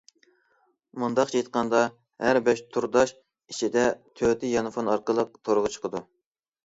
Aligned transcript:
مۇنداقچە 1.01 1.37
ئېيتقاندا 1.39 1.81
ھەر 2.25 2.39
بەش 2.47 2.63
تورداش 2.77 3.13
ئىچىدە 3.53 3.85
تۆتى 4.23 4.51
يانفون 4.55 4.91
ئارقىلىق 4.95 5.37
تورغا 5.51 5.73
چىقىدۇ. 5.77 6.03